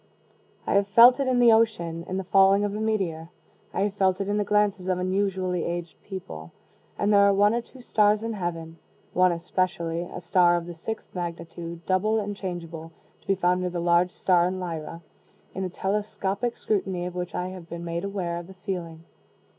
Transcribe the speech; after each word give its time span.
I 0.65 0.73
have 0.73 0.87
felt 0.87 1.19
it 1.19 1.27
in 1.27 1.37
the 1.37 1.51
ocean 1.51 2.03
in 2.07 2.17
the 2.17 2.23
falling 2.23 2.63
of 2.63 2.73
a 2.75 2.79
meteor. 2.81 3.29
I 3.71 3.81
have 3.81 3.93
felt 3.93 4.19
it 4.19 4.27
in 4.27 4.37
the 4.37 4.43
glances 4.43 4.87
of 4.87 4.97
unusually 4.97 5.63
aged 5.63 6.01
people. 6.01 6.53
And 6.97 7.13
there 7.13 7.19
are 7.21 7.33
one 7.35 7.53
or 7.53 7.61
two 7.61 7.83
stars 7.83 8.23
in 8.23 8.33
heaven 8.33 8.79
(one 9.13 9.31
especially, 9.31 10.01
a 10.01 10.19
star 10.19 10.55
of 10.57 10.65
the 10.65 10.73
sixth 10.73 11.13
magnitude, 11.13 11.85
double 11.85 12.17
and 12.19 12.35
changeable, 12.35 12.91
to 13.21 13.27
be 13.27 13.35
found 13.35 13.61
near 13.61 13.69
the 13.69 13.79
large 13.79 14.09
star 14.09 14.47
in 14.47 14.59
Lyra) 14.59 15.03
in 15.53 15.63
a 15.65 15.69
telescopic 15.69 16.57
scrutiny 16.57 17.05
of 17.05 17.13
which 17.13 17.35
I 17.35 17.49
have 17.49 17.69
been 17.69 17.85
made 17.85 18.03
aware 18.03 18.37
of 18.37 18.47
the 18.47 18.55
feeling. 18.55 19.03